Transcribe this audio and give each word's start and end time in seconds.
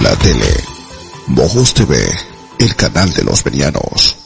la 0.00 0.14
tele. 0.16 0.64
Mojos 1.28 1.74
TV, 1.74 1.96
el 2.58 2.74
canal 2.76 3.12
de 3.12 3.24
los 3.24 3.42
venianos. 3.42 4.17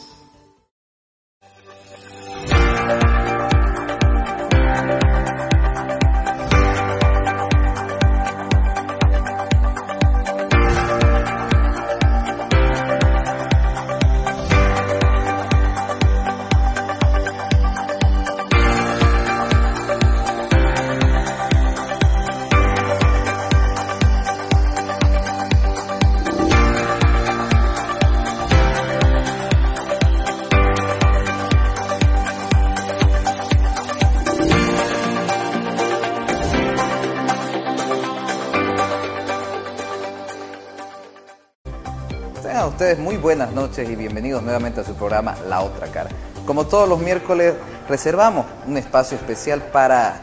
Ustedes 42.83 42.99
muy 42.99 43.17
buenas 43.17 43.53
noches 43.53 43.89
y 43.89 43.95
bienvenidos 43.95 44.43
nuevamente 44.43 44.81
a 44.81 44.85
su 44.85 44.97
programa 44.97 45.37
La 45.49 45.61
Otra 45.61 45.87
Cara. 45.87 46.11
Como 46.45 46.67
todos 46.67 46.89
los 46.89 46.99
miércoles, 46.99 47.55
reservamos 47.89 48.45
un 48.67 48.77
espacio 48.77 49.17
especial 49.17 49.63
para 49.63 50.17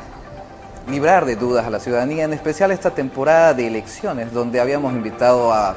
librar 0.90 1.23
de 1.23 1.38
dudas 1.38 1.66
a 1.66 1.69
la 1.69 1.80
ciudadanía, 1.80 2.25
en 2.25 2.34
especial 2.34 2.72
esta 2.72 2.92
temporada 2.92 3.53
de 3.53 3.66
elecciones, 3.66 4.34
donde 4.34 4.59
habíamos 4.59 4.92
invitado 4.92 5.53
a 5.53 5.73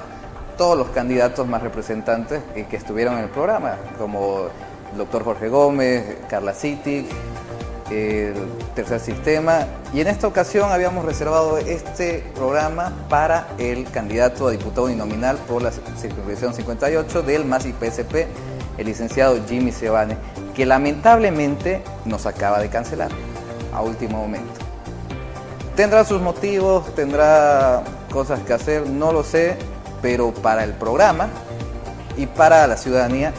todos 0.58 0.76
los 0.76 0.88
candidatos 0.88 1.46
más 1.46 1.62
representantes 1.62 2.42
que, 2.52 2.76
estuvieron 2.76 3.14
en 3.14 3.20
el 3.20 3.30
programa, 3.30 3.76
como 3.96 4.48
el 4.90 4.98
doctor 4.98 5.22
Jorge 5.22 5.48
Gómez, 5.48 6.16
Carla 6.28 6.52
City, 6.52 7.06
el 7.92 8.34
tercer 8.74 9.00
sistema. 9.00 9.66
Y 9.92 10.00
en 10.00 10.08
esta 10.08 10.26
ocasión 10.26 10.72
habíamos 10.72 11.04
reservado 11.04 11.58
este 11.58 12.24
programa 12.34 12.92
para 13.08 13.48
el 13.58 13.90
candidato 13.90 14.48
a 14.48 14.50
diputado 14.50 14.86
uninominal 14.86 15.36
por 15.48 15.62
la 15.62 15.70
circunscripción 15.70 16.54
58 16.54 17.22
del 17.22 17.44
MAS 17.44 17.66
y 17.66 17.72
PSP, 17.72 18.26
el 18.78 18.86
licenciado 18.86 19.36
Jimmy 19.48 19.72
Sebane, 19.72 20.16
que 20.54 20.66
lamentablemente 20.66 21.82
nos 22.04 22.26
acaba 22.26 22.60
de 22.60 22.68
cancelar 22.68 23.10
a 23.72 23.82
último 23.82 24.18
momento. 24.18 24.52
Tendrá 25.76 26.04
sus 26.04 26.20
motivos, 26.20 26.94
tendrá 26.94 27.82
cosas 28.12 28.40
que 28.40 28.52
hacer, 28.52 28.88
no 28.88 29.12
lo 29.12 29.22
sé, 29.24 29.56
pero 30.02 30.32
para 30.32 30.64
el 30.64 30.72
programa 30.72 31.28
y 32.16 32.26
para 32.26 32.66
la 32.66 32.76
ciudadanía 32.76 33.32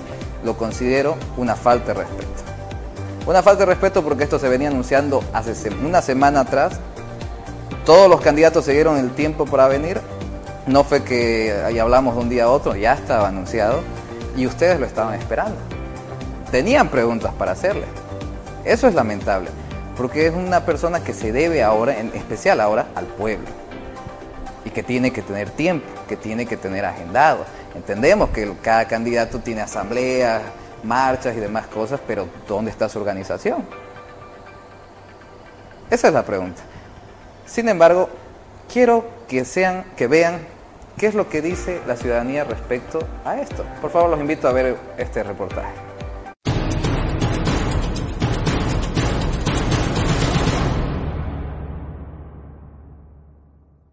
lo 0.43 0.57
considero 0.57 1.15
una 1.37 1.55
falta 1.55 1.93
de 1.93 2.01
respeto. 2.01 2.42
Una 3.25 3.41
falta 3.41 3.61
de 3.61 3.67
respeto 3.67 4.03
porque 4.03 4.23
esto 4.23 4.37
se 4.37 4.49
venía 4.49 4.67
anunciando 4.67 5.23
hace 5.31 5.69
una 5.69 6.01
semana 6.01 6.41
atrás. 6.41 6.79
Todos 7.85 8.09
los 8.09 8.19
candidatos 8.19 8.65
se 8.65 8.73
dieron 8.73 8.97
el 8.97 9.11
tiempo 9.11 9.45
para 9.45 9.69
venir. 9.69 10.01
No 10.67 10.83
fue 10.83 11.03
que 11.03 11.53
ahí 11.65 11.79
hablamos 11.79 12.15
de 12.15 12.21
un 12.21 12.29
día 12.29 12.45
a 12.45 12.49
otro, 12.49 12.75
ya 12.75 12.93
estaba 12.93 13.29
anunciado 13.29 13.79
y 14.35 14.45
ustedes 14.45 14.77
lo 14.77 14.85
estaban 14.85 15.13
esperando. 15.13 15.55
Tenían 16.51 16.89
preguntas 16.89 17.33
para 17.33 17.53
hacerle. 17.53 17.85
Eso 18.65 18.87
es 18.87 18.93
lamentable, 18.93 19.49
porque 19.97 20.27
es 20.27 20.33
una 20.33 20.65
persona 20.65 21.01
que 21.01 21.13
se 21.13 21.31
debe 21.31 21.63
ahora, 21.63 21.97
en 21.97 22.11
especial 22.13 22.59
ahora, 22.59 22.87
al 22.95 23.05
pueblo. 23.05 23.47
Y 24.65 24.69
que 24.69 24.83
tiene 24.83 25.11
que 25.11 25.21
tener 25.21 25.49
tiempo, 25.49 25.85
que 26.07 26.15
tiene 26.15 26.45
que 26.45 26.55
tener 26.57 26.85
agendado. 26.85 27.45
Entendemos 27.75 28.29
que 28.29 28.53
cada 28.61 28.85
candidato 28.85 29.39
tiene 29.39 29.61
asambleas, 29.61 30.41
marchas 30.83 31.35
y 31.35 31.39
demás 31.39 31.67
cosas, 31.67 31.99
pero 32.05 32.27
¿dónde 32.47 32.71
está 32.71 32.89
su 32.89 32.99
organización? 32.99 33.65
Esa 35.89 36.07
es 36.07 36.13
la 36.13 36.23
pregunta. 36.23 36.61
Sin 37.45 37.69
embargo, 37.69 38.09
quiero 38.71 39.05
que 39.27 39.45
sean, 39.45 39.85
que 39.95 40.07
vean 40.07 40.39
qué 40.97 41.07
es 41.07 41.15
lo 41.15 41.29
que 41.29 41.41
dice 41.41 41.81
la 41.87 41.95
ciudadanía 41.95 42.43
respecto 42.43 42.99
a 43.25 43.39
esto. 43.39 43.65
Por 43.81 43.91
favor, 43.91 44.09
los 44.09 44.19
invito 44.19 44.47
a 44.47 44.53
ver 44.53 44.77
este 44.97 45.23
reportaje. 45.23 45.73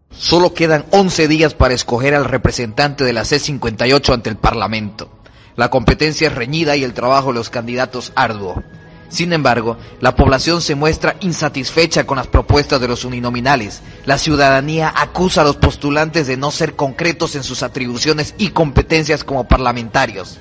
Solo 0.09 0.53
quedan 0.53 0.85
11 0.91 1.27
días 1.27 1.53
para 1.55 1.73
escoger 1.73 2.15
al 2.15 2.25
representante 2.25 3.03
de 3.03 3.11
la 3.11 3.23
C58 3.23 4.13
ante 4.13 4.29
el 4.29 4.37
Parlamento. 4.37 5.20
La 5.55 5.69
competencia 5.69 6.27
es 6.27 6.35
reñida 6.35 6.75
y 6.75 6.83
el 6.83 6.93
trabajo 6.93 7.29
de 7.29 7.35
los 7.35 7.49
candidatos 7.49 8.11
arduo. 8.15 8.63
Sin 9.11 9.33
embargo, 9.33 9.75
la 9.99 10.15
población 10.15 10.61
se 10.61 10.73
muestra 10.73 11.17
insatisfecha 11.19 12.05
con 12.05 12.15
las 12.15 12.27
propuestas 12.27 12.79
de 12.79 12.87
los 12.87 13.03
uninominales. 13.03 13.81
La 14.05 14.17
ciudadanía 14.17 14.93
acusa 14.95 15.41
a 15.41 15.43
los 15.43 15.57
postulantes 15.57 16.27
de 16.27 16.37
no 16.37 16.49
ser 16.49 16.75
concretos 16.75 17.35
en 17.35 17.43
sus 17.43 17.61
atribuciones 17.61 18.33
y 18.37 18.49
competencias 18.51 19.25
como 19.25 19.43
parlamentarios. 19.43 20.39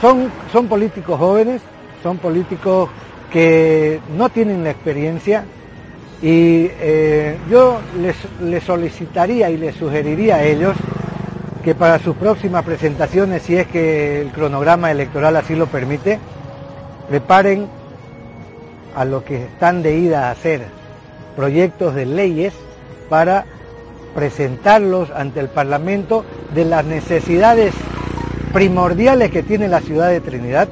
Son, 0.00 0.30
son 0.50 0.68
políticos 0.68 1.18
jóvenes, 1.18 1.60
son 2.02 2.16
políticos 2.16 2.88
que 3.30 4.00
no 4.16 4.30
tienen 4.30 4.64
la 4.64 4.70
experiencia 4.70 5.44
y 6.22 6.68
eh, 6.80 7.36
yo 7.50 7.78
les, 8.00 8.16
les 8.40 8.64
solicitaría 8.64 9.50
y 9.50 9.58
les 9.58 9.76
sugeriría 9.76 10.36
a 10.36 10.44
ellos 10.44 10.76
que 11.62 11.74
para 11.74 11.98
sus 11.98 12.16
próximas 12.16 12.64
presentaciones, 12.64 13.42
si 13.42 13.56
es 13.56 13.66
que 13.68 14.20
el 14.20 14.32
cronograma 14.32 14.90
electoral 14.90 15.36
así 15.36 15.54
lo 15.54 15.66
permite, 15.66 16.18
preparen 17.08 17.66
a 18.96 19.04
lo 19.04 19.24
que 19.24 19.44
están 19.44 19.82
de 19.82 19.96
ida 19.96 20.28
a 20.28 20.32
hacer 20.32 20.62
proyectos 21.36 21.94
de 21.94 22.06
leyes 22.06 22.52
para 23.08 23.44
presentarlos 24.14 25.10
ante 25.10 25.40
el 25.40 25.48
Parlamento 25.48 26.24
de 26.54 26.64
las 26.64 26.84
necesidades 26.84 27.74
primordiales 28.52 29.30
que 29.30 29.42
tiene 29.42 29.68
la 29.68 29.80
ciudad 29.80 30.08
de 30.08 30.20
Trinidad 30.20 30.68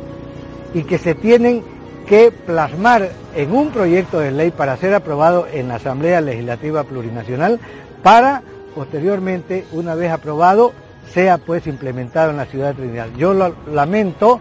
y 0.75 0.83
que 0.83 0.99
se 0.99 1.15
tienen 1.15 1.63
que 2.07 2.33
plasmar 2.33 3.11
en 3.35 3.53
un 3.53 3.71
proyecto 3.71 4.19
de 4.19 4.33
ley 4.33 4.51
para 4.51 4.77
ser 4.77 4.95
aprobado 4.95 5.47
en 5.51 5.69
la 5.69 5.77
Asamblea 5.77 6.21
Legislativa 6.21 6.83
Plurinacional 6.85 7.61
para 8.03 8.43
posteriormente, 8.75 9.67
una 9.73 9.95
vez 9.95 10.11
aprobado, 10.11 10.73
sea 11.13 11.39
pues 11.39 11.67
implementado 11.67 12.31
en 12.31 12.37
la 12.37 12.47
ciudad 12.47 12.69
de 12.69 12.83
Trinidad. 12.83 13.09
Yo 13.17 13.35
lo 13.35 13.55
lamento 13.73 14.41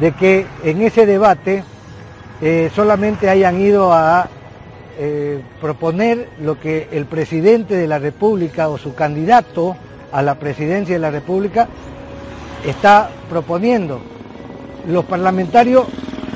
de 0.00 0.12
que 0.12 0.46
en 0.64 0.82
ese 0.82 1.06
debate 1.06 1.62
eh, 2.40 2.70
solamente 2.74 3.28
hayan 3.28 3.60
ido 3.60 3.92
a 3.92 4.28
eh, 4.98 5.42
proponer 5.60 6.28
lo 6.40 6.58
que 6.58 6.88
el 6.92 7.06
presidente 7.06 7.74
de 7.74 7.86
la 7.86 7.98
República 7.98 8.68
o 8.68 8.78
su 8.78 8.94
candidato 8.94 9.76
a 10.12 10.22
la 10.22 10.36
presidencia 10.36 10.94
de 10.94 11.00
la 11.00 11.10
República 11.10 11.68
está 12.64 13.10
proponiendo. 13.28 14.00
Los 14.88 15.04
parlamentarios 15.04 15.86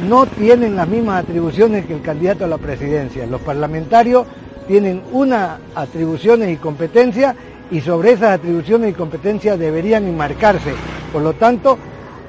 no 0.09 0.27
tienen 0.27 0.77
las 0.77 0.89
mismas 0.89 1.25
atribuciones 1.25 1.87
que 1.87 1.95
el 1.95 2.03
candidato 2.03 2.45
a 2.45 2.49
la 2.49 2.59
presidencia. 2.59 3.27
Los 3.27 3.41
parlamentarios 3.41 4.27
tienen 4.71 5.03
unas 5.11 5.59
atribuciones 5.75 6.49
y 6.49 6.57
competencias 6.57 7.35
y 7.73 7.81
sobre 7.81 8.13
esas 8.13 8.39
atribuciones 8.39 8.91
y 8.93 8.95
competencias 8.95 9.59
deberían 9.59 10.07
enmarcarse. 10.07 10.73
Por 11.13 11.23
lo 11.23 11.33
tanto, 11.33 11.77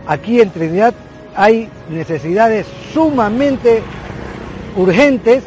aquí 0.08 0.42
en 0.42 0.50
Trinidad 0.50 0.96
hay 1.36 1.70
necesidades 1.92 2.66
sumamente 2.96 3.84
urgentes 4.76 5.44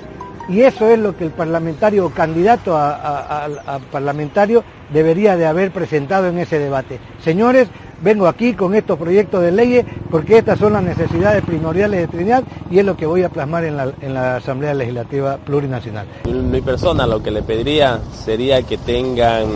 y 0.49 0.61
eso 0.61 0.89
es 0.89 1.01
lo 1.01 1.17
que 1.17 1.25
el 1.25 1.33
parlamentario 1.33 2.07
o 2.07 2.11
candidato 2.11 2.77
a, 2.77 3.45
a, 3.45 3.79
parlamentario 3.91 4.63
debería 4.93 5.37
de 5.37 5.47
haber 5.47 5.73
presentado 5.73 6.29
en 6.29 6.39
ese 6.39 6.61
debate. 6.61 7.01
Señores, 7.25 7.67
vengo 8.05 8.29
aquí 8.29 8.53
con 8.53 8.75
estos 8.75 8.99
proyectos 8.99 9.43
de 9.43 9.51
leyes 9.51 9.87
porque 10.11 10.39
estas 10.39 10.59
son 10.59 10.75
las 10.75 10.83
necesidades 10.83 11.43
primordiales 11.43 12.01
de 12.01 12.09
Trinidad 12.09 12.45
y 12.71 12.79
es 12.79 12.85
lo 12.85 12.97
que 12.97 13.07
voy 13.07 13.23
a 13.23 13.31
plasmar 13.31 13.65
en 13.65 13.77
la, 13.77 13.93
en 14.01 14.15
la 14.15 14.37
Asamblea 14.37 14.75
Legislativa 14.75 15.39
Plurinacional. 15.39 16.07
Mi 16.27 16.61
persona 16.61 17.07
lo 17.07 17.23
que 17.23 17.31
le 17.31 17.43
pediría 17.43 18.01
sería 18.13 18.63
que 18.63 18.77
tengan 18.77 19.47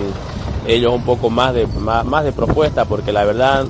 ellos 0.66 0.92
un 0.92 1.02
poco 1.02 1.30
más 1.30 1.54
de, 1.54 1.66
más, 1.66 2.04
más 2.04 2.24
de 2.24 2.32
propuesta 2.32 2.86
porque 2.86 3.12
la 3.12 3.24
verdad 3.24 3.66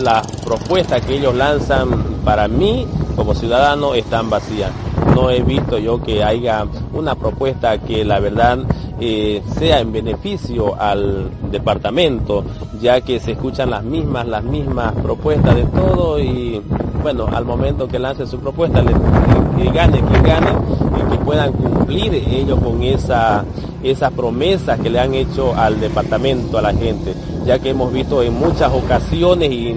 las 0.00 0.26
propuestas 0.42 1.04
que 1.04 1.14
ellos 1.14 1.34
lanzan 1.34 1.90
para 2.24 2.48
mí 2.48 2.86
como 3.14 3.34
ciudadano 3.34 3.94
están 3.94 4.30
vacías. 4.30 4.70
No 5.14 5.30
he 5.30 5.42
visto 5.42 5.78
yo 5.78 6.02
que 6.02 6.22
haya 6.22 6.66
una 6.92 7.14
propuesta 7.14 7.78
que 7.78 8.04
la 8.04 8.20
verdad 8.20 8.58
eh, 9.00 9.42
sea 9.58 9.80
en 9.80 9.92
beneficio 9.92 10.80
al 10.80 11.30
departamento, 11.50 12.44
ya 12.80 13.00
que 13.00 13.20
se 13.20 13.32
escuchan 13.32 13.70
las 13.70 13.84
mismas, 13.84 14.26
las 14.26 14.44
mismas 14.44 14.92
propuestas 14.94 15.54
de 15.54 15.64
todo 15.64 16.18
y 16.18 16.62
bueno, 17.02 17.28
al 17.32 17.44
momento 17.44 17.86
que 17.86 17.98
lance 17.98 18.26
su 18.26 18.38
propuesta, 18.38 18.82
le, 18.82 18.92
que 18.92 19.70
gane, 19.70 20.00
que 20.00 20.20
gane, 20.28 20.50
y 20.50 21.10
que 21.10 21.18
puedan 21.24 21.52
cumplir 21.52 22.14
ellos 22.14 22.58
con 22.58 22.82
esa 22.82 23.44
esas 23.82 24.12
promesas 24.12 24.80
que 24.80 24.90
le 24.90 24.98
han 24.98 25.14
hecho 25.14 25.54
al 25.54 25.80
departamento, 25.80 26.58
a 26.58 26.62
la 26.62 26.72
gente, 26.72 27.14
ya 27.44 27.58
que 27.58 27.70
hemos 27.70 27.92
visto 27.92 28.22
en 28.22 28.34
muchas 28.34 28.72
ocasiones 28.72 29.50
y 29.52 29.76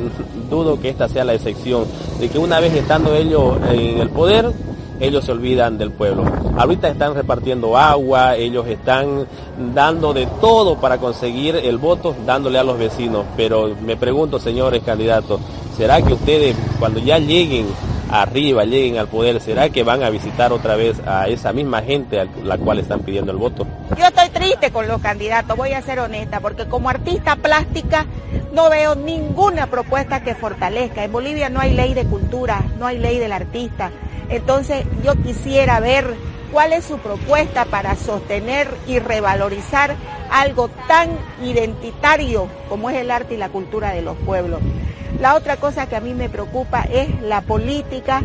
dudo 0.50 0.80
que 0.80 0.90
esta 0.90 1.08
sea 1.08 1.24
la 1.24 1.34
excepción, 1.34 1.86
de 2.20 2.30
que 2.30 2.40
una 2.40 2.60
vez 2.60 2.74
estando 2.74 3.14
ellos 3.16 3.58
en 3.72 4.00
el 4.00 4.10
poder, 4.10 4.52
ellos 5.00 5.26
se 5.26 5.32
olvidan 5.32 5.78
del 5.78 5.92
pueblo. 5.92 6.26
Ahorita 6.58 6.90
están 6.90 7.16
repartiendo 7.16 7.78
agua, 7.78 8.36
ellos 8.36 8.68
están 8.68 9.26
dando 9.74 10.14
de 10.14 10.28
todo 10.42 10.76
para 10.76 10.98
conseguir 10.98 11.56
el 11.56 11.78
voto, 11.78 12.16
dándole 12.26 12.60
a 12.60 12.64
los 12.64 12.78
vecinos. 12.78 13.26
Pero 13.38 13.76
me 13.82 13.98
pregunto, 13.98 14.40
señores 14.40 14.84
candidatos, 14.84 15.40
¿será 15.78 16.02
que 16.02 16.14
ustedes 16.14 16.56
cuando 16.80 17.00
ya 17.00 17.20
lleguen 17.20 17.68
arriba, 18.10 18.66
lleguen 18.66 18.98
al 18.98 19.08
poder, 19.08 19.40
¿será 19.40 19.70
que 19.70 19.84
van 19.84 20.04
a 20.04 20.10
visitar 20.10 20.52
otra 20.52 20.76
vez 20.76 21.00
a 21.06 21.28
esa 21.28 21.54
misma 21.54 21.82
gente 21.82 22.20
a 22.20 22.28
la 22.44 22.58
cual 22.58 22.80
están 22.80 23.02
pidiendo 23.02 23.32
el 23.32 23.38
voto? 23.38 23.68
Yo 23.98 24.06
estoy 24.06 24.30
triste 24.30 24.72
con 24.72 24.88
los 24.88 25.02
candidatos, 25.02 25.56
voy 25.56 25.74
a 25.74 25.82
ser 25.82 26.00
honesta, 26.00 26.40
porque 26.40 26.66
como 26.66 26.90
artista 26.90 27.36
plástica 27.36 28.06
no 28.54 28.70
veo 28.70 28.96
ninguna 28.96 29.68
propuesta 29.68 30.24
que 30.24 30.36
fortalezca. 30.36 31.04
En 31.04 31.12
Bolivia 31.12 31.50
no 31.50 31.60
hay 31.60 31.74
ley 31.74 31.94
de 31.94 32.06
cultura, 32.06 32.64
no 32.80 32.88
hay 32.88 32.98
ley 32.98 33.20
del 33.20 33.32
artista. 33.32 33.92
Entonces 34.30 34.86
yo 35.04 35.16
quisiera 35.16 35.80
ver 35.80 36.16
cuál 36.52 36.74
es 36.74 36.86
su 36.86 36.98
propuesta 37.00 37.66
para 37.66 37.96
sostener 37.96 38.70
y 38.88 39.00
revalorizar 39.00 39.96
algo 40.32 40.70
tan 40.88 41.10
identitario 41.44 42.48
como 42.68 42.90
es 42.90 42.98
el 42.98 43.12
arte 43.12 43.36
y 43.36 43.38
la 43.38 43.50
cultura 43.50 43.92
de 43.92 44.02
los 44.02 44.18
pueblos. 44.18 44.62
La 45.20 45.36
otra 45.36 45.58
cosa 45.58 45.88
que 45.88 45.96
a 45.96 46.02
mí 46.02 46.14
me 46.14 46.30
preocupa 46.30 46.82
es 46.84 47.22
la 47.22 47.42
política 47.42 48.22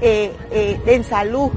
eh, 0.00 0.32
eh, 0.50 0.80
en 0.86 1.04
salud. 1.04 1.50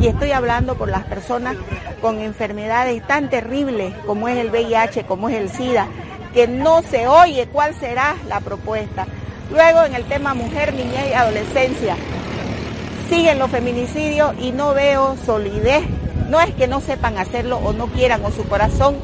Y 0.00 0.06
estoy 0.06 0.30
hablando 0.30 0.76
por 0.76 0.88
las 0.88 1.04
personas 1.04 1.56
con 2.00 2.20
enfermedades 2.20 3.04
tan 3.06 3.28
terribles 3.28 3.94
como 4.06 4.28
es 4.28 4.38
el 4.38 4.50
VIH, 4.50 5.04
como 5.04 5.28
es 5.28 5.36
el 5.36 5.50
SIDA, 5.50 5.88
que 6.32 6.46
no 6.46 6.82
se 6.82 7.08
oye 7.08 7.48
cuál 7.48 7.74
será 7.74 8.16
la 8.28 8.40
propuesta. 8.40 9.06
Luego 9.50 9.82
en 9.84 9.94
el 9.94 10.04
tema 10.04 10.34
mujer, 10.34 10.74
niñez 10.74 11.10
y 11.10 11.14
adolescencia, 11.14 11.96
siguen 13.08 13.38
los 13.38 13.50
feminicidios 13.50 14.34
y 14.40 14.52
no 14.52 14.74
veo 14.74 15.16
solidez. 15.24 15.84
No 16.28 16.40
es 16.40 16.54
que 16.54 16.68
no 16.68 16.80
sepan 16.80 17.16
hacerlo 17.18 17.58
o 17.58 17.72
no 17.72 17.86
quieran 17.86 18.24
o 18.24 18.30
su 18.30 18.44
corazón 18.44 18.96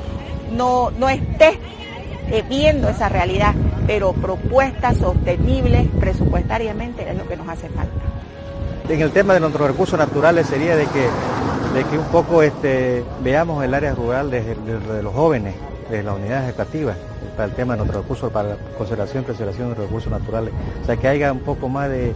no, 0.52 0.90
no 0.90 1.08
esté 1.08 1.58
eh, 2.30 2.44
viendo 2.48 2.88
esa 2.88 3.08
realidad, 3.08 3.54
pero 3.86 4.12
propuestas 4.12 4.98
sostenibles 4.98 5.88
presupuestariamente 5.98 7.08
es 7.08 7.16
lo 7.16 7.26
que 7.26 7.36
nos 7.36 7.48
hace 7.48 7.68
falta. 7.68 7.92
En 8.88 9.00
el 9.00 9.10
tema 9.10 9.34
de 9.34 9.40
nuestros 9.40 9.66
recursos 9.66 9.98
naturales 9.98 10.46
sería 10.46 10.76
de 10.76 10.84
que, 10.86 11.08
de 11.74 11.84
que 11.90 11.98
un 11.98 12.06
poco 12.06 12.42
este, 12.42 13.02
veamos 13.22 13.64
el 13.64 13.72
área 13.72 13.94
rural 13.94 14.30
desde, 14.30 15.02
los 15.02 15.14
jóvenes, 15.14 15.54
desde 15.90 16.02
las 16.02 16.16
unidades 16.16 16.48
educativas, 16.50 16.96
para 17.36 17.48
el 17.48 17.54
tema 17.54 17.74
de 17.74 17.78
nuestros 17.78 18.02
recursos, 18.02 18.30
para 18.30 18.50
la 18.50 18.56
conservación 18.76 19.22
y 19.22 19.26
preservación 19.26 19.70
de 19.70 19.76
los 19.76 19.84
recursos 19.86 20.10
naturales. 20.10 20.52
O 20.82 20.86
sea, 20.86 20.96
que 20.96 21.08
haya 21.08 21.32
un 21.32 21.40
poco 21.40 21.68
más 21.68 21.88
de, 21.88 22.12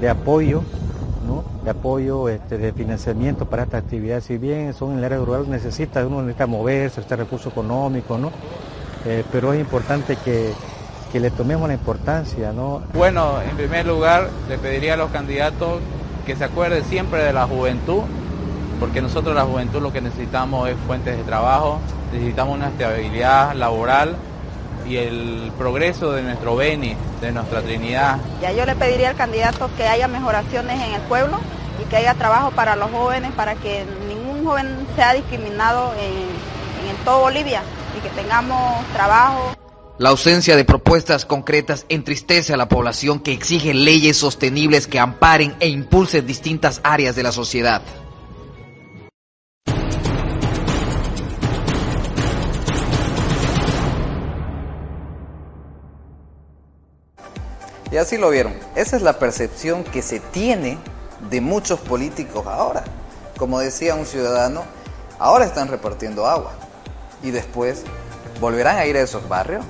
de 0.00 0.08
apoyo 0.08 0.62
de 1.64 1.70
apoyo, 1.70 2.28
este, 2.28 2.56
de 2.58 2.72
financiamiento 2.72 3.46
para 3.46 3.64
estas 3.64 3.84
actividades. 3.84 4.24
Si 4.24 4.38
bien 4.38 4.72
son 4.72 4.92
en 4.92 4.98
el 4.98 5.04
área 5.04 5.18
rural, 5.18 5.50
necesita, 5.50 6.06
uno 6.06 6.22
necesita 6.22 6.46
moverse, 6.46 7.00
este 7.00 7.16
recurso 7.16 7.50
económico, 7.50 8.16
¿no? 8.16 8.32
Eh, 9.04 9.24
pero 9.30 9.52
es 9.52 9.60
importante 9.60 10.16
que, 10.16 10.52
que, 11.12 11.20
le 11.20 11.30
tomemos 11.30 11.68
la 11.68 11.74
importancia, 11.74 12.52
¿no? 12.52 12.82
Bueno, 12.94 13.40
en 13.42 13.56
primer 13.56 13.86
lugar, 13.86 14.28
le 14.48 14.58
pediría 14.58 14.94
a 14.94 14.96
los 14.96 15.10
candidatos 15.10 15.80
que 16.26 16.36
se 16.36 16.44
acuerden 16.44 16.84
siempre 16.84 17.22
de 17.22 17.32
la 17.32 17.46
juventud, 17.46 18.02
porque 18.78 19.02
nosotros 19.02 19.34
la 19.34 19.44
juventud 19.44 19.80
lo 19.80 19.92
que 19.92 20.00
necesitamos 20.00 20.68
es 20.68 20.76
fuentes 20.86 21.16
de 21.16 21.22
trabajo, 21.24 21.78
necesitamos 22.12 22.56
una 22.56 22.68
estabilidad 22.68 23.54
laboral 23.54 24.16
y 24.90 24.96
el 24.96 25.52
progreso 25.56 26.10
de 26.12 26.22
nuestro 26.22 26.56
Beni, 26.56 26.96
de 27.20 27.30
nuestra 27.30 27.62
Trinidad. 27.62 28.18
Ya 28.42 28.50
yo 28.50 28.66
le 28.66 28.74
pediría 28.74 29.10
al 29.10 29.16
candidato 29.16 29.70
que 29.76 29.84
haya 29.84 30.08
mejoraciones 30.08 30.80
en 30.82 30.94
el 30.94 31.00
pueblo 31.02 31.38
y 31.80 31.88
que 31.88 31.96
haya 31.96 32.14
trabajo 32.14 32.50
para 32.50 32.74
los 32.74 32.90
jóvenes, 32.90 33.30
para 33.32 33.54
que 33.54 33.84
ningún 34.08 34.44
joven 34.44 34.66
sea 34.96 35.12
discriminado 35.12 35.92
en, 35.94 36.90
en 36.90 37.04
todo 37.04 37.20
Bolivia 37.20 37.62
y 37.96 38.00
que 38.00 38.08
tengamos 38.20 38.84
trabajo. 38.92 39.54
La 39.98 40.08
ausencia 40.08 40.56
de 40.56 40.64
propuestas 40.64 41.24
concretas 41.24 41.86
entristece 41.88 42.52
a 42.52 42.56
la 42.56 42.68
población 42.68 43.20
que 43.20 43.32
exige 43.32 43.74
leyes 43.74 44.16
sostenibles 44.16 44.88
que 44.88 44.98
amparen 44.98 45.54
e 45.60 45.68
impulsen 45.68 46.26
distintas 46.26 46.80
áreas 46.82 47.14
de 47.14 47.22
la 47.22 47.30
sociedad. 47.30 47.82
Y 57.92 57.96
así 57.96 58.16
lo 58.16 58.30
vieron. 58.30 58.54
Esa 58.76 58.96
es 58.96 59.02
la 59.02 59.18
percepción 59.18 59.82
que 59.82 60.02
se 60.02 60.20
tiene 60.20 60.78
de 61.28 61.40
muchos 61.40 61.80
políticos 61.80 62.46
ahora. 62.46 62.84
Como 63.36 63.58
decía 63.58 63.96
un 63.96 64.06
ciudadano, 64.06 64.62
ahora 65.18 65.44
están 65.44 65.68
repartiendo 65.68 66.26
agua. 66.26 66.52
Y 67.22 67.32
después, 67.32 67.82
¿volverán 68.40 68.78
a 68.78 68.86
ir 68.86 68.96
a 68.96 69.00
esos 69.00 69.28
barrios? 69.28 69.64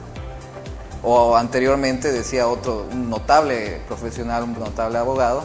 O 1.02 1.34
anteriormente 1.34 2.12
decía 2.12 2.46
otro, 2.46 2.86
notable 2.92 3.80
profesional, 3.88 4.42
un 4.42 4.58
notable 4.58 4.98
abogado, 4.98 5.42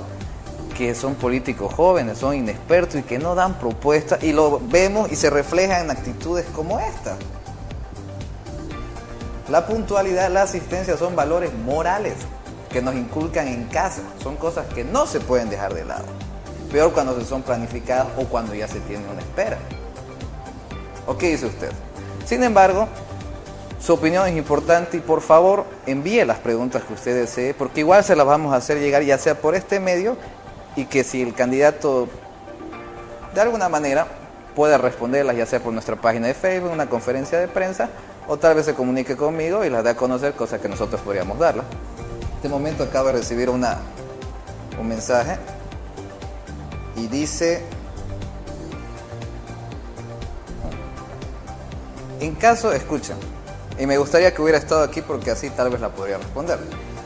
que 0.77 0.94
son 0.95 1.16
políticos 1.16 1.74
jóvenes, 1.74 2.18
son 2.18 2.36
inexpertos 2.36 2.95
y 3.00 3.04
que 3.04 3.19
no 3.19 3.36
dan 3.36 3.57
propuestas. 3.57 4.22
Y 4.22 4.33
lo 4.33 4.60
vemos 4.60 5.10
y 5.13 5.16
se 5.16 5.30
refleja 5.30 5.80
en 5.80 5.92
actitudes 5.92 6.45
como 6.54 6.77
esta. 6.80 7.16
La 9.50 9.66
puntualidad, 9.66 10.30
la 10.30 10.42
asistencia 10.42 10.98
son 10.98 11.16
valores 11.16 11.54
morales 11.54 12.16
que 12.75 12.81
nos 12.81 12.94
inculcan 12.94 13.48
en 13.48 13.63
casa. 13.69 14.01
Son 14.22 14.36
cosas 14.36 14.66
que 14.74 14.83
no 14.83 15.06
se 15.06 15.22
pueden 15.22 15.50
dejar 15.50 15.74
de 15.74 15.86
lado. 15.86 16.04
Peor 16.69 16.92
cuando 16.92 17.18
se 17.18 17.25
son 17.25 17.42
planificadas 17.42 18.07
o 18.18 18.25
cuando 18.25 18.54
ya 18.54 18.68
se 18.68 18.81
tiene 18.81 19.06
una 19.10 19.22
espera. 19.22 19.57
¿O 21.07 21.18
qué 21.18 21.30
dice 21.30 21.45
usted? 21.45 21.72
Sin 22.25 22.44
embargo, 22.44 22.89
su 23.80 23.94
opinión 23.94 24.27
es 24.27 24.36
importante 24.36 24.98
y 24.98 25.00
por 25.00 25.22
favor 25.22 25.63
envíe 25.86 26.25
las 26.25 26.39
preguntas 26.39 26.83
que 26.83 26.95
usted 26.95 27.16
desee, 27.16 27.54
porque 27.54 27.80
igual 27.80 28.04
se 28.04 28.13
las 28.13 28.25
vamos 28.25 28.54
a 28.54 28.57
hacer 28.57 28.77
llegar 28.81 29.04
ya 29.04 29.18
sea 29.18 29.36
por 29.36 29.56
este 29.56 29.80
medio 29.80 30.18
y 30.75 30.83
que 30.83 31.06
si 31.06 31.22
el 31.22 31.33
candidato 31.33 32.10
de 33.33 33.39
alguna 33.39 33.69
manera 33.69 34.06
pueda 34.53 34.77
responderlas, 34.77 35.38
ya 35.38 35.46
sea 35.46 35.62
por 35.62 35.72
nuestra 35.72 35.96
página 35.96 36.27
de 36.27 36.34
Facebook, 36.34 36.74
una 36.74 36.89
conferencia 36.89 37.39
de 37.39 37.48
prensa, 37.48 37.88
o 38.27 38.36
tal 38.36 38.55
vez 38.55 38.65
se 38.65 38.74
comunique 38.74 39.15
conmigo 39.15 39.63
y 39.63 39.70
las 39.70 39.82
dé 39.82 39.91
a 39.91 39.96
conocer, 39.96 40.34
cosas 40.34 40.60
que 40.60 40.67
nosotros 40.67 41.00
podríamos 41.00 41.39
darla 41.39 41.63
este 42.45 42.53
momento 42.53 42.83
acaba 42.83 43.11
de 43.11 43.17
recibir 43.17 43.49
una, 43.49 43.79
un 44.79 44.87
mensaje 44.87 45.35
y 46.95 47.07
dice, 47.07 47.63
en 52.19 52.35
caso, 52.35 52.71
escuchen, 52.71 53.17
y 53.79 53.87
me 53.87 53.97
gustaría 53.97 54.31
que 54.31 54.43
hubiera 54.43 54.59
estado 54.59 54.83
aquí 54.83 55.01
porque 55.01 55.31
así 55.31 55.49
tal 55.49 55.71
vez 55.71 55.81
la 55.81 55.89
podría 55.89 56.19
responder. 56.19 56.59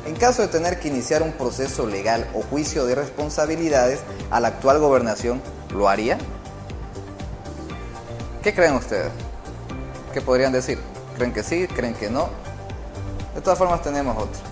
En 0.06 0.14
caso 0.18 0.42
de 0.42 0.50
tener 0.50 0.78
que 0.78 0.90
iniciar 0.90 1.24
un 1.24 1.32
proceso 1.32 1.88
legal 1.88 2.30
o 2.34 2.42
juicio 2.42 2.86
de 2.86 2.96
responsabilidades 2.96 4.02
a 4.32 4.42
la 4.42 4.50
actual 4.50 4.80
gobernación, 4.80 5.42
¿lo 5.74 5.88
haría? 5.88 6.18
¿Qué 8.44 8.54
creen 8.54 8.76
ustedes? 8.76 9.14
¿Qué 10.14 10.20
podrían 10.20 10.52
decir? 10.52 10.80
¿Creen 11.16 11.32
que 11.32 11.44
sí? 11.44 11.66
¿Creen 11.66 11.94
que 11.94 12.10
no? 12.10 12.28
De 13.36 13.40
todas 13.40 13.58
formas 13.58 13.82
tenemos 13.82 14.18
otro. 14.18 14.49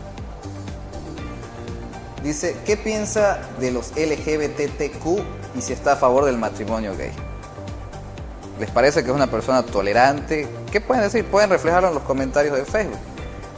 Dice, 2.24 2.58
¿qué 2.66 2.78
piensa 2.78 3.40
de 3.60 3.72
los 3.72 3.92
LGBTQ 3.92 5.22
y 5.56 5.62
si 5.62 5.74
está 5.74 5.94
a 5.94 5.96
favor 5.96 6.26
del 6.26 6.38
matrimonio 6.38 6.96
gay? 6.98 7.12
¿Les 8.60 8.72
parece 8.72 9.04
que 9.04 9.10
es 9.12 9.16
una 9.16 9.28
persona 9.28 9.64
tolerante? 9.64 10.48
¿Qué 10.72 10.82
pueden 10.82 11.04
decir? 11.04 11.26
Pueden 11.26 11.52
reflejarlo 11.52 11.90
en 11.90 11.94
los 11.94 12.04
comentarios 12.04 12.58
de 12.58 12.66
Facebook. 12.66 12.98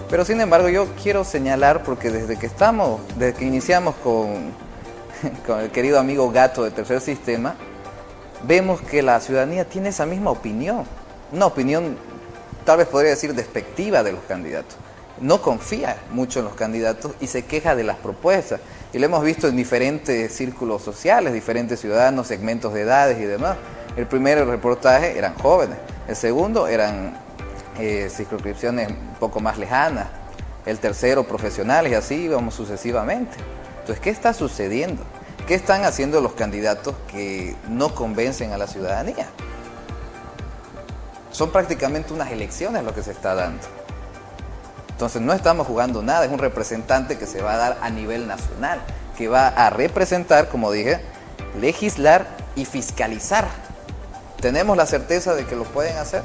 Pero 0.09 0.25
sin 0.25 0.41
embargo 0.41 0.67
yo 0.67 0.87
quiero 1.01 1.23
señalar, 1.23 1.83
porque 1.83 2.11
desde 2.11 2.37
que 2.37 2.47
estamos, 2.47 2.99
desde 3.17 3.39
que 3.39 3.45
iniciamos 3.45 3.95
con, 4.03 4.51
con 5.47 5.61
el 5.61 5.71
querido 5.71 5.97
amigo 5.97 6.29
gato 6.29 6.63
de 6.63 6.71
Tercer 6.71 6.99
Sistema, 6.99 7.55
vemos 8.43 8.81
que 8.81 9.01
la 9.01 9.21
ciudadanía 9.21 9.63
tiene 9.69 9.89
esa 9.89 10.05
misma 10.05 10.31
opinión. 10.31 10.83
Una 11.31 11.45
opinión, 11.45 11.97
tal 12.65 12.79
vez 12.79 12.87
podría 12.87 13.11
decir, 13.11 13.33
despectiva 13.33 14.03
de 14.03 14.11
los 14.11 14.23
candidatos 14.23 14.75
no 15.21 15.41
confía 15.41 15.97
mucho 16.11 16.39
en 16.39 16.45
los 16.45 16.55
candidatos 16.55 17.13
y 17.19 17.27
se 17.27 17.45
queja 17.45 17.75
de 17.75 17.83
las 17.83 17.97
propuestas. 17.97 18.61
Y 18.93 18.99
lo 18.99 19.05
hemos 19.05 19.23
visto 19.23 19.47
en 19.47 19.55
diferentes 19.55 20.33
círculos 20.33 20.81
sociales, 20.81 21.33
diferentes 21.33 21.79
ciudadanos, 21.79 22.27
segmentos 22.27 22.73
de 22.73 22.81
edades 22.81 23.19
y 23.19 23.25
demás. 23.25 23.57
El 23.95 24.07
primer 24.07 24.45
reportaje 24.45 25.17
eran 25.17 25.35
jóvenes, 25.35 25.77
el 26.07 26.15
segundo 26.15 26.67
eran 26.67 27.17
eh, 27.79 28.09
circunscripciones 28.09 28.89
un 28.89 29.15
poco 29.19 29.39
más 29.39 29.57
lejanas, 29.57 30.07
el 30.65 30.79
tercero 30.79 31.25
profesionales 31.25 31.91
y 31.91 31.95
así 31.95 32.27
vamos 32.27 32.53
sucesivamente. 32.55 33.37
Entonces, 33.79 33.99
¿qué 33.99 34.09
está 34.09 34.33
sucediendo? 34.33 35.03
¿Qué 35.47 35.55
están 35.55 35.83
haciendo 35.83 36.21
los 36.21 36.33
candidatos 36.33 36.95
que 37.11 37.55
no 37.67 37.95
convencen 37.95 38.53
a 38.53 38.57
la 38.57 38.67
ciudadanía? 38.67 39.27
Son 41.31 41.51
prácticamente 41.51 42.13
unas 42.13 42.31
elecciones 42.31 42.83
lo 42.83 42.93
que 42.93 43.01
se 43.01 43.11
está 43.11 43.33
dando. 43.33 43.78
Entonces 44.99 45.21
no 45.21 45.31
estamos 45.31 45.65
jugando 45.65 46.01
nada, 46.01 46.25
es 46.25 46.31
un 46.31 46.39
representante 46.39 47.17
que 47.17 47.25
se 47.25 47.41
va 47.41 47.53
a 47.53 47.57
dar 47.57 47.77
a 47.81 47.89
nivel 47.89 48.27
nacional, 48.27 48.81
que 49.17 49.29
va 49.29 49.47
a 49.47 49.69
representar, 49.69 50.49
como 50.49 50.73
dije, 50.73 50.99
legislar 51.57 52.27
y 52.57 52.65
fiscalizar. 52.65 53.47
¿Tenemos 54.41 54.75
la 54.75 54.85
certeza 54.85 55.35
de 55.35 55.45
que 55.45 55.55
lo 55.55 55.63
pueden 55.63 55.95
hacer? 55.95 56.21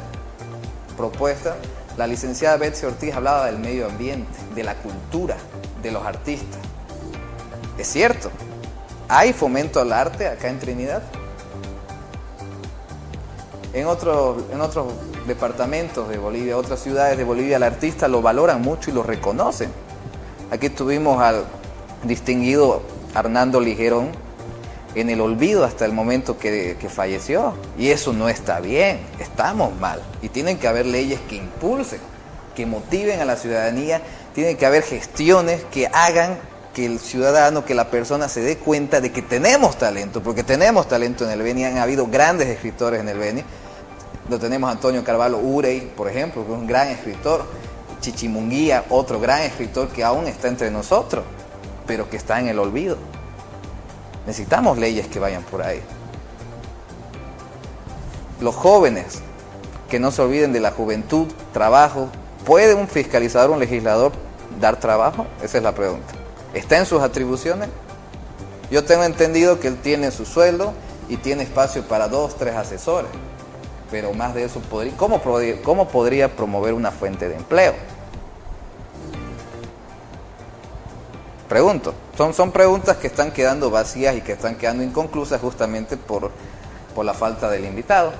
Propuesta. 0.96 1.54
La 1.96 2.08
licenciada 2.08 2.56
Betsy 2.56 2.84
Ortiz 2.86 3.14
hablaba 3.14 3.46
del 3.46 3.60
medio 3.60 3.86
ambiente, 3.86 4.36
de 4.56 4.64
la 4.64 4.74
cultura, 4.74 5.36
de 5.80 5.92
los 5.92 6.04
artistas. 6.04 6.58
Es 7.78 7.86
cierto, 7.86 8.28
hay 9.08 9.32
fomento 9.32 9.80
al 9.80 9.92
arte 9.92 10.26
acá 10.26 10.48
en 10.48 10.58
Trinidad. 10.58 11.04
En 13.72 13.82
en 13.82 14.60
otros 14.60 14.86
departamentos 15.26 16.08
de 16.08 16.18
Bolivia, 16.18 16.56
otras 16.56 16.80
ciudades 16.80 17.16
de 17.18 17.24
Bolivia, 17.24 17.56
el 17.56 17.62
artista 17.62 18.08
lo 18.08 18.22
valoran 18.22 18.62
mucho 18.62 18.90
y 18.90 18.92
lo 18.92 19.02
reconocen. 19.02 19.70
Aquí 20.50 20.68
tuvimos 20.68 21.20
al 21.20 21.44
distinguido 22.04 22.82
Hernando 23.14 23.60
Ligerón 23.60 24.10
en 24.94 25.10
el 25.10 25.20
olvido 25.20 25.64
hasta 25.64 25.84
el 25.84 25.92
momento 25.92 26.38
que, 26.38 26.76
que, 26.78 26.88
falleció. 26.88 27.54
Y 27.78 27.88
eso 27.88 28.12
no 28.12 28.28
está 28.28 28.60
bien, 28.60 29.00
estamos 29.18 29.74
mal. 29.80 30.00
Y 30.22 30.28
tienen 30.28 30.58
que 30.58 30.68
haber 30.68 30.86
leyes 30.86 31.20
que 31.28 31.36
impulsen, 31.36 32.00
que 32.54 32.66
motiven 32.66 33.20
a 33.20 33.24
la 33.24 33.36
ciudadanía, 33.36 34.00
tienen 34.34 34.56
que 34.56 34.66
haber 34.66 34.82
gestiones 34.82 35.64
que 35.72 35.88
hagan 35.88 36.38
que 36.74 36.84
el 36.84 36.98
ciudadano, 36.98 37.64
que 37.64 37.74
la 37.74 37.88
persona 37.88 38.28
se 38.28 38.40
dé 38.40 38.58
cuenta 38.58 39.00
de 39.00 39.12
que 39.12 39.22
tenemos 39.22 39.78
talento, 39.78 40.22
porque 40.22 40.42
tenemos 40.42 40.88
talento 40.88 41.24
en 41.24 41.30
el 41.30 41.40
Beni, 41.40 41.64
han 41.64 41.78
habido 41.78 42.08
grandes 42.08 42.48
escritores 42.48 43.00
en 43.00 43.08
el 43.08 43.18
Beni. 43.18 43.44
Lo 44.28 44.38
tenemos 44.38 44.70
Antonio 44.70 45.04
Carvalho 45.04 45.38
Urey, 45.38 45.92
por 45.96 46.08
ejemplo, 46.08 46.46
que 46.46 46.52
es 46.52 46.58
un 46.58 46.66
gran 46.66 46.88
escritor. 46.88 47.44
Chichimunguía, 48.00 48.84
otro 48.90 49.20
gran 49.20 49.42
escritor 49.42 49.88
que 49.88 50.04
aún 50.04 50.26
está 50.26 50.48
entre 50.48 50.70
nosotros, 50.70 51.24
pero 51.86 52.08
que 52.08 52.16
está 52.16 52.40
en 52.40 52.48
el 52.48 52.58
olvido. 52.58 52.96
Necesitamos 54.26 54.78
leyes 54.78 55.06
que 55.08 55.18
vayan 55.18 55.42
por 55.42 55.62
ahí. 55.62 55.80
Los 58.40 58.54
jóvenes, 58.54 59.20
que 59.88 60.00
no 60.00 60.10
se 60.10 60.22
olviden 60.22 60.52
de 60.52 60.60
la 60.60 60.70
juventud, 60.70 61.28
trabajo. 61.52 62.08
¿Puede 62.44 62.74
un 62.74 62.88
fiscalizador, 62.88 63.50
un 63.50 63.60
legislador 63.60 64.12
dar 64.60 64.80
trabajo? 64.80 65.26
Esa 65.42 65.58
es 65.58 65.64
la 65.64 65.74
pregunta. 65.74 66.12
¿Está 66.52 66.78
en 66.78 66.86
sus 66.86 67.02
atribuciones? 67.02 67.68
Yo 68.70 68.84
tengo 68.84 69.04
entendido 69.04 69.60
que 69.60 69.68
él 69.68 69.76
tiene 69.76 70.10
su 70.10 70.24
sueldo 70.24 70.72
y 71.08 71.16
tiene 71.18 71.42
espacio 71.42 71.82
para 71.82 72.08
dos, 72.08 72.36
tres 72.36 72.54
asesores. 72.54 73.10
Pero 73.94 74.12
más 74.12 74.34
de 74.34 74.42
eso, 74.42 74.60
¿cómo, 74.96 75.20
podría, 75.20 75.62
¿cómo 75.62 75.86
podría 75.86 76.28
promover 76.28 76.74
una 76.74 76.90
fuente 76.90 77.28
de 77.28 77.36
empleo? 77.36 77.74
Pregunto. 81.48 81.94
Son, 82.18 82.34
son 82.34 82.50
preguntas 82.50 82.96
que 82.96 83.06
están 83.06 83.30
quedando 83.30 83.70
vacías 83.70 84.16
y 84.16 84.20
que 84.20 84.32
están 84.32 84.56
quedando 84.56 84.82
inconclusas 84.82 85.40
justamente 85.40 85.96
por, 85.96 86.32
por 86.92 87.04
la 87.04 87.14
falta 87.14 87.48
del 87.48 87.66
invitado. 87.66 88.10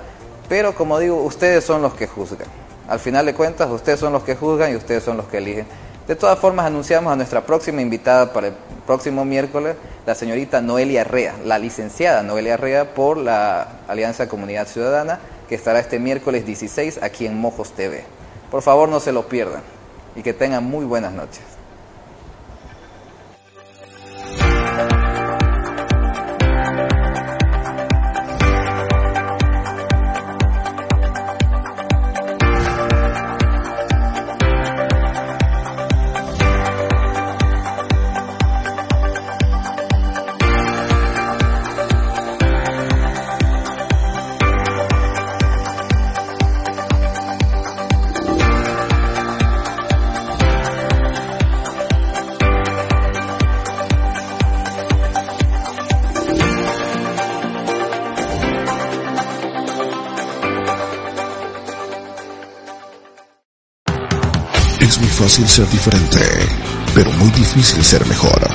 Pero 0.47 0.73
como 0.75 0.97
digo, 0.97 1.21
ustedes 1.21 1.65
son 1.65 1.81
los 1.81 1.93
que 1.93 2.07
juzgan. 2.07 2.47
Al 2.87 3.01
final 3.01 3.25
de 3.25 3.33
cuentas, 3.33 3.69
ustedes 3.69 3.99
son 3.99 4.13
los 4.13 4.23
que 4.23 4.37
juzgan 4.37 4.71
y 4.71 4.77
ustedes 4.77 5.03
son 5.03 5.17
los 5.17 5.25
que 5.25 5.39
eligen. 5.39 5.67
De 6.07 6.15
todas 6.15 6.39
formas, 6.39 6.67
anunciamos 6.67 7.11
a 7.11 7.17
nuestra 7.17 7.45
próxima 7.45 7.81
invitada 7.81 8.31
para 8.31 8.47
el 8.47 8.53
próximo 8.87 9.25
miércoles, 9.25 9.75
la 10.05 10.15
señorita 10.15 10.61
Noelia 10.61 11.03
Rea, 11.03 11.35
la 11.43 11.59
licenciada 11.59 12.23
Noelia 12.23 12.55
Rea 12.55 12.93
por 12.93 13.17
la 13.17 13.67
Alianza 13.89 14.29
Comunidad 14.29 14.69
Ciudadana, 14.69 15.19
que 15.47 15.55
estará 15.55 15.79
este 15.79 15.99
miércoles 15.99 16.45
16 16.45 17.01
aquí 17.01 17.25
en 17.25 17.39
Mojos 17.39 17.71
TV. 17.71 18.03
Por 18.51 18.61
favor, 18.61 18.89
no 18.89 18.99
se 18.99 19.11
lo 19.11 19.27
pierdan 19.27 19.61
y 20.15 20.21
que 20.21 20.33
tengan 20.33 20.63
muy 20.63 20.85
buenas 20.85 21.13
noches. 21.13 21.54
Fácil 65.35 65.49
ser 65.49 65.69
diferente, 65.69 66.19
pero 66.93 67.11
muy 67.11 67.29
difícil 67.31 67.83
ser 67.83 68.05
mejor. 68.07 68.54